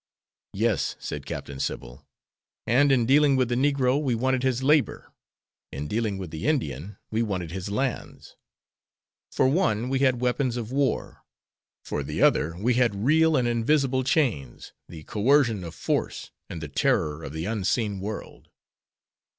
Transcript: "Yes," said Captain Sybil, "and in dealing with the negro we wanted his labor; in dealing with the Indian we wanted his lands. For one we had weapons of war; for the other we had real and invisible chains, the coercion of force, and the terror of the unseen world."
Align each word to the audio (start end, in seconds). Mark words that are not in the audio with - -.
"Yes," 0.53 0.95
said 0.97 1.27
Captain 1.27 1.59
Sybil, 1.59 2.03
"and 2.65 2.91
in 2.91 3.05
dealing 3.05 3.35
with 3.35 3.49
the 3.49 3.53
negro 3.55 4.01
we 4.01 4.15
wanted 4.15 4.41
his 4.41 4.63
labor; 4.63 5.13
in 5.71 5.87
dealing 5.87 6.17
with 6.17 6.31
the 6.31 6.47
Indian 6.47 6.97
we 7.11 7.21
wanted 7.21 7.51
his 7.51 7.69
lands. 7.69 8.35
For 9.31 9.47
one 9.47 9.89
we 9.89 9.99
had 9.99 10.19
weapons 10.19 10.57
of 10.57 10.71
war; 10.71 11.23
for 11.85 12.01
the 12.01 12.19
other 12.19 12.55
we 12.57 12.73
had 12.73 12.95
real 13.05 13.37
and 13.37 13.47
invisible 13.47 14.03
chains, 14.03 14.73
the 14.89 15.03
coercion 15.03 15.63
of 15.63 15.75
force, 15.75 16.31
and 16.49 16.61
the 16.63 16.67
terror 16.67 17.23
of 17.23 17.31
the 17.33 17.45
unseen 17.45 17.99
world." 17.99 18.49